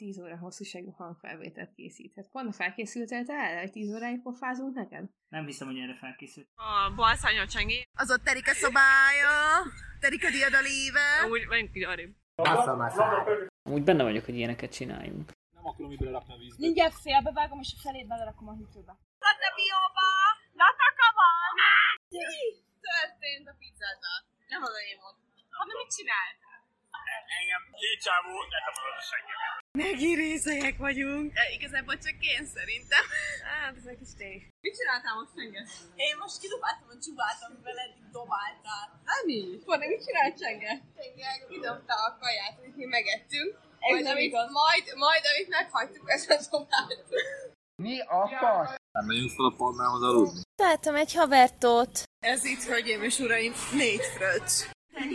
[0.00, 2.26] 10 óra hosszúságú hangfelvételt készíthet.
[2.32, 5.04] Pont felkészültél te erre, hogy 10 óráig pofázunk neked?
[5.28, 6.46] Nem hiszem, hogy erre felkészült.
[6.54, 7.78] A balszányol csengi.
[8.02, 9.34] Az ott terik a szobája,
[10.04, 11.06] terik a diadaléve.
[11.30, 12.12] Úgy, menjünk így arrébb.
[13.76, 15.26] Úgy benne vagyok, hogy ilyeneket csináljunk.
[15.56, 16.64] Nem akarom így belerakni a vízbe.
[16.66, 18.94] Mindjárt félbevágom, és a felét belerakom a hűtőbe.
[22.90, 24.18] Történt a pizzával.
[24.52, 25.16] Nem az én volt.
[25.56, 26.58] Hát mit csináltál?
[27.40, 29.59] Engem két csávó letapadott a seggemet.
[29.78, 31.26] Megint vagyunk.
[31.40, 33.04] E, igazából csak én szerintem.
[33.48, 34.40] Hát, ez egy kis tény.
[34.64, 35.62] Mit csináltál most Csenge?
[36.06, 38.86] Én most kidobáltam a csubát, amivel eddig dobáltál.
[39.16, 39.40] Ami?
[39.64, 40.72] Forni, mit csinált Csenge?
[40.96, 43.50] Csenge kidobta a kaját, amit mi megettünk.
[43.80, 44.48] Majd, nem amit, igaz.
[44.60, 47.08] majd, majd, amit meghagytuk, ezt a dobált.
[48.96, 50.40] Nem megyünk fel a palmához aludni.
[50.62, 51.94] Találtam egy havertót.
[52.32, 54.56] Ez itt, hölgyeim és uraim, négy fröccs.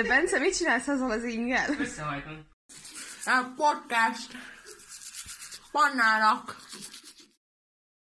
[0.00, 1.70] De Bence, mit csinálsz azzal az ingel?
[1.80, 2.46] Összehajtom.
[3.24, 4.32] A podcast.
[5.72, 6.56] Pannának.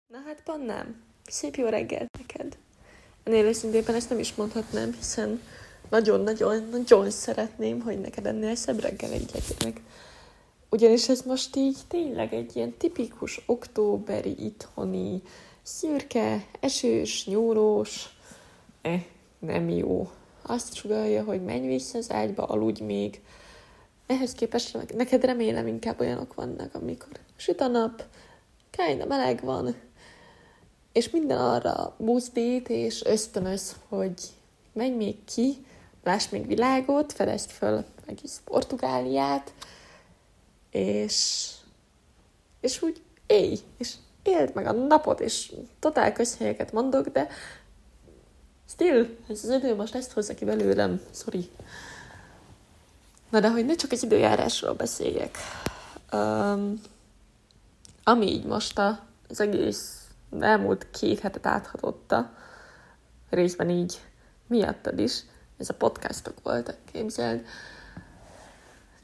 [0.06, 1.02] Na hát, pannám.
[1.26, 2.58] Szép jó reggelt neked.
[3.24, 5.42] Ennél őszintében ezt nem is mondhatnám, hiszen
[5.90, 9.80] nagyon-nagyon-nagyon szeretném, hogy neked ennél szebb reggel legyenek.
[10.70, 15.22] Ugyanis ez most így tényleg egy ilyen tipikus októberi, itthoni,
[15.62, 18.04] szürke, esős, nyúlós,
[18.82, 19.04] eh,
[19.38, 20.10] nem jó.
[20.46, 23.20] Azt sugalja, hogy menj vissza az ágyba, aludj még.
[24.06, 28.04] Ehhez képest neked remélem inkább olyanok vannak, amikor süt a nap,
[28.70, 29.74] kinda meleg van,
[30.92, 34.14] és minden arra buzdít és ösztönöz, hogy
[34.72, 35.66] menj még ki,
[36.02, 39.52] láss még világot, fedezd föl egész Portugáliát,
[40.70, 41.48] és,
[42.60, 47.28] és úgy élj, és éld meg a napot, és totál közhelyeket mondok, de
[48.68, 51.50] still, ez az idő most ezt hozza ki belőlem, sorry.
[53.30, 55.38] Na de hogy ne csak az időjárásról beszéljek.
[56.12, 56.80] Um,
[58.04, 60.08] ami így most a, az egész
[60.40, 62.30] elmúlt két hetet áthatotta,
[63.30, 64.00] részben így
[64.46, 65.20] miattad is,
[65.58, 67.44] ez a podcastok voltak, képzeld.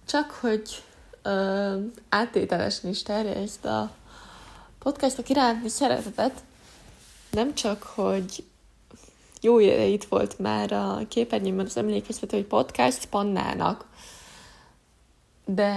[0.06, 0.82] Csak hogy
[1.22, 1.77] ö,
[2.09, 3.91] áttételesen is terjeszt a
[4.78, 6.42] podcastok iránti szeretetet,
[7.31, 8.44] nem csak, hogy
[9.40, 13.86] jó ideje itt volt már a képernyőmben az emlékeztető, hogy podcast pannának,
[15.44, 15.72] de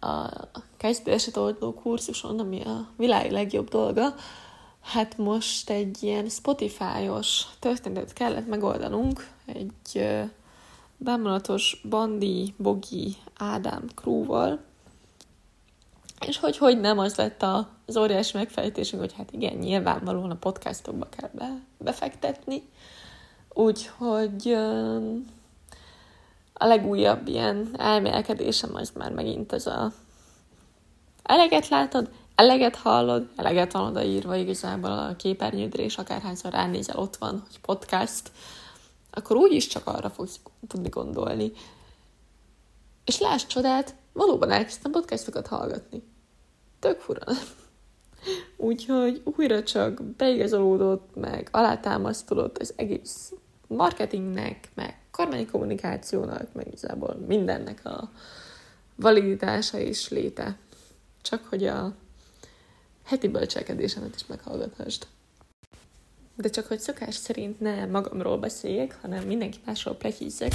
[0.00, 0.28] a
[0.76, 4.14] kezdő esetorduló kurzuson, ami a világ legjobb dolga,
[4.82, 10.06] hát most egy ilyen Spotify-os történetet kellett megoldanunk, egy
[10.96, 14.60] bámulatos Bandi, Bogi, Ádám krúval,
[16.26, 17.44] és hogy, hogy nem az lett
[17.86, 22.62] az óriási megfejtésünk, hogy hát igen, nyilvánvalóan a podcastokba kell be, befektetni,
[23.48, 24.56] úgyhogy
[26.52, 29.92] a legújabb ilyen elmélkedésem az már megint ez a
[31.22, 37.42] eleget látod, eleget hallod, eleget van odaírva igazából a képernyődre, és akárhányszor ránézel, ott van,
[37.46, 38.30] hogy podcast,
[39.10, 41.52] akkor úgyis csak arra fogsz tudni gondolni.
[43.04, 46.02] És láss csodát, valóban elkezdtem podcastokat hallgatni.
[46.80, 47.24] Tök fura.
[48.56, 53.32] Úgyhogy újra csak beigazolódott, meg alátámasztodott az egész
[53.66, 58.10] marketingnek, meg kormányi kommunikációnak, meg igazából mindennek a
[58.96, 60.56] validitása és léte.
[61.22, 61.94] Csak hogy a
[63.04, 65.06] heti bölcselkedésemet is meghallgathast.
[66.36, 70.52] De csak hogy szokás szerint ne magamról beszéljek, hanem mindenki másról plehízek,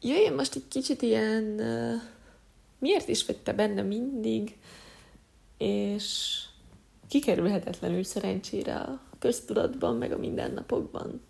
[0.00, 2.02] jöjjön most egy kicsit ilyen, uh,
[2.82, 4.56] miért is vette benne mindig,
[5.58, 6.38] és
[7.08, 11.22] kikerülhetetlenül szerencsére a köztudatban, meg a mindennapokban.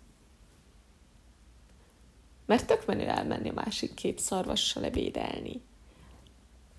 [2.45, 5.61] Mert tök menő elmenni a másik két szarvassal ebédelni.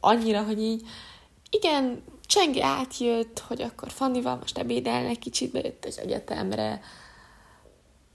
[0.01, 0.87] Annyira, hogy így,
[1.51, 6.81] igen, Csengi átjött, hogy akkor Fannival most ebédelnek, kicsit bejött az egyetemre.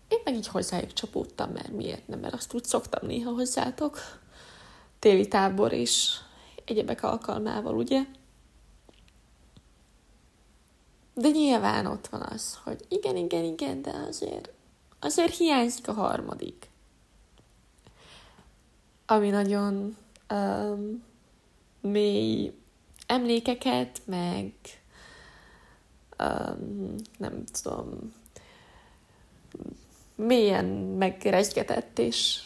[0.08, 4.00] Én meg így hozzájuk csapódtam, mert miért nem, mert azt úgy szoktam néha hozzátok.
[5.00, 6.20] Téli tábor és
[6.70, 8.02] egyebek alkalmával, ugye?
[11.14, 14.52] De nyilván ott van az, hogy igen, igen, igen, de azért,
[15.00, 16.70] azért hiányzik a harmadik.
[19.06, 19.98] Ami nagyon
[20.34, 21.04] um,
[21.82, 22.54] mély
[23.08, 24.54] emlékeket, meg
[26.20, 28.14] um, nem tudom,
[30.16, 30.66] mélyen
[30.98, 32.42] megrezgetett, és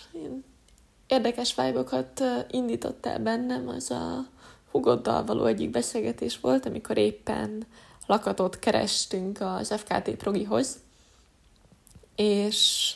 [1.08, 2.06] érdekes vibe
[2.50, 4.26] indított el bennem, az a
[4.72, 7.66] Hugoddal való egyik beszélgetés volt, amikor éppen
[8.06, 10.80] lakatot kerestünk az FKT progihoz,
[12.16, 12.96] és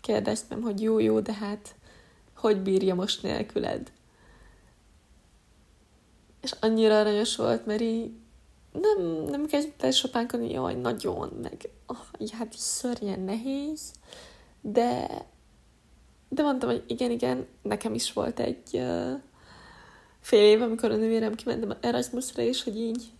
[0.00, 1.74] kérdeztem, hogy jó-jó, de hát
[2.36, 3.92] hogy bírja most nélküled?
[6.42, 8.12] És annyira aranyos volt, mert így
[8.72, 13.92] nem, nem kezdett el sopánkodni, jaj, nagyon, meg oh, hát szörnyen nehéz,
[14.60, 15.24] de
[16.32, 19.12] de mondtam, hogy igen, igen, nekem is volt egy uh,
[20.20, 23.10] fél év, amikor a nővérem kimentem Erasmusra, és hogy így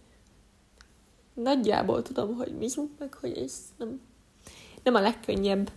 [1.35, 2.69] nagyjából tudom, hogy mi
[2.99, 4.01] meg hogy ez nem,
[4.83, 5.71] nem a legkönnyebb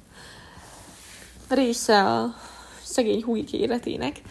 [1.50, 2.36] része a
[2.84, 4.22] szegény hújik életének,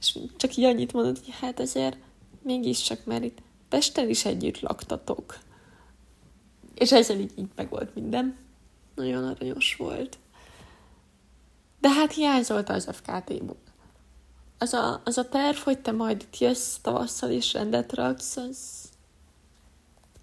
[0.00, 1.96] és csak így annyit mondott, hogy hát azért
[2.42, 3.38] mégiscsak, mert itt
[3.68, 5.38] Pesten is együtt laktatok.
[6.74, 8.36] És ezzel így, így meg volt minden.
[8.94, 10.18] Nagyon aranyos volt.
[11.86, 13.56] De hát hiányzott az FKT-ból.
[14.58, 18.58] Az a, az a terv, hogy te majd itt jössz tavasszal és rendet raksz, az,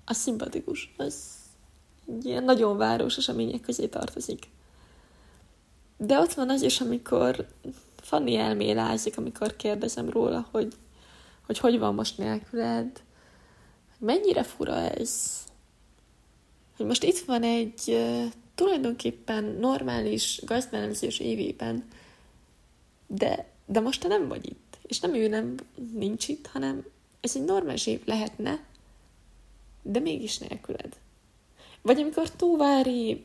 [0.05, 0.93] az szimpatikus.
[0.97, 1.15] Az
[2.07, 4.49] egy ilyen nagyon város események közé tartozik.
[5.97, 7.47] De ott van az is, amikor
[8.01, 10.73] Fanny elmélázik, amikor kérdezem róla, hogy
[11.45, 13.01] hogy, hogy van most nélküled,
[13.97, 15.43] mennyire fura ez,
[16.77, 18.03] hogy most itt van egy
[18.55, 21.87] tulajdonképpen normális gazdalemzős évében,
[23.07, 24.77] de, de most te nem vagy itt.
[24.81, 25.55] És nem ő nem
[25.93, 26.85] nincs itt, hanem
[27.21, 28.63] ez egy normális év lehetne,
[29.81, 30.97] de mégis nélküled.
[31.81, 33.23] Vagy amikor Tóvári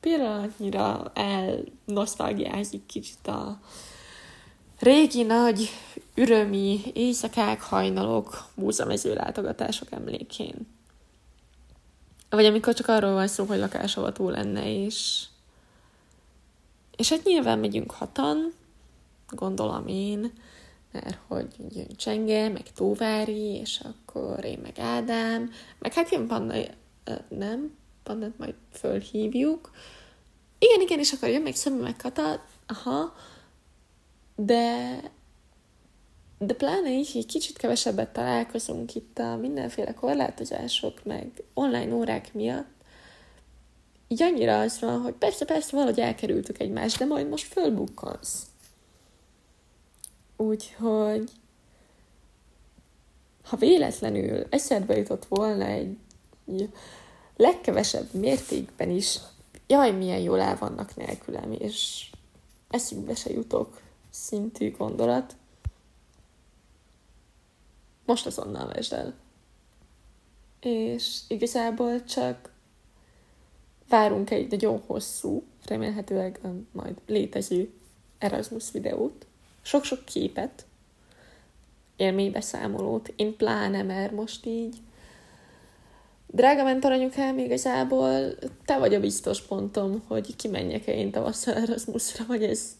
[0.00, 3.60] pillanatnyira el nosztalgiázik kicsit a
[4.78, 5.68] régi nagy
[6.14, 10.66] ürömi éjszakák, hajnalok, múzeumező látogatások emlékén.
[12.30, 15.24] Vagy amikor csak arról van szó, hogy lakásavató lenne, és
[16.96, 18.52] és hát nyilván megyünk hatan,
[19.28, 20.32] gondolom én,
[20.92, 26.54] mert hogy jön Csenge, meg Tóvári, és akkor én meg Ádám, meg hát jön Panna,
[27.28, 29.70] nem, Pannát majd fölhívjuk.
[30.58, 33.14] Igen, igen, és akkor jön meg Szemű, meg Kata, aha,
[34.36, 35.00] de
[36.42, 42.68] de pláne így, hogy kicsit kevesebbet találkozunk itt a mindenféle korlátozások, meg online órák miatt,
[44.08, 48.46] így annyira az van, hogy persze, persze, valahogy elkerültük egymást, de majd most fölbukkansz.
[50.36, 51.30] Úgyhogy
[53.44, 55.98] ha véletlenül eszedbe jutott volna egy
[57.36, 59.18] legkevesebb mértékben is,
[59.66, 62.10] jaj, milyen jól el vannak nélkülem, és
[62.70, 65.36] eszükbe se jutok szintű gondolat,
[68.10, 69.14] most azonnal vesd el.
[70.60, 72.52] És igazából csak
[73.88, 76.40] várunk egy nagyon hosszú, remélhetőleg
[76.72, 77.70] majd létező
[78.18, 79.26] Erasmus videót,
[79.62, 80.66] sok-sok képet,
[81.96, 84.76] élménybeszámolót, én pláne, mert most így
[86.26, 88.34] Drága mentoranyukám, igazából
[88.64, 92.76] te vagy a biztos pontom, hogy kimenjek-e én tavasszal Erasmusra, vagy ez,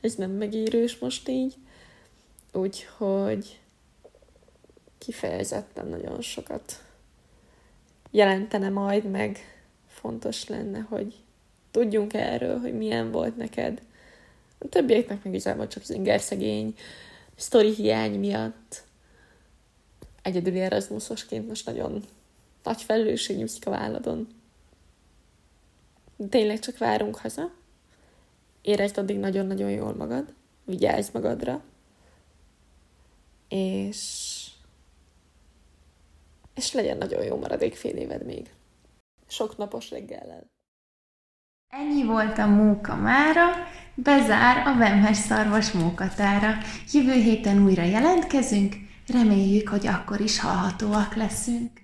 [0.00, 1.54] ez nem megérős most így.
[2.52, 3.58] Úgyhogy
[5.04, 6.82] kifejezetten nagyon sokat
[8.10, 9.38] jelentene majd, meg
[9.86, 11.14] fontos lenne, hogy
[11.70, 13.82] tudjunk erről, hogy milyen volt neked.
[14.58, 16.76] A többieknek meg igazából csak az ingerszegény
[17.36, 18.82] sztori hiány miatt
[20.22, 22.04] egyedüli Erasmusosként most nagyon
[22.62, 24.28] nagy felelősség nyújtszik a válladon.
[26.28, 27.50] Tényleg csak várunk haza.
[28.62, 30.32] Érezd addig nagyon-nagyon jól magad.
[30.64, 31.62] Vigyázz magadra.
[33.48, 34.33] És
[36.64, 38.50] és legyen nagyon jó maradék fél éved még.
[39.26, 40.52] Sok napos reggellel.
[41.68, 43.44] Ennyi volt a móka mára,
[43.94, 46.52] bezár a Vemhes szarvas mókatára.
[46.92, 48.74] Jövő héten újra jelentkezünk,
[49.06, 51.83] reméljük, hogy akkor is hallhatóak leszünk.